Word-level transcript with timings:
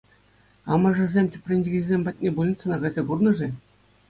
Амӑшӗсем 0.73 1.25
тӗпренчӗкӗсем 1.31 2.01
патне 2.05 2.29
больницӑна 2.37 2.77
кайса 2.81 3.01
курнӑ-ши? 3.07 3.47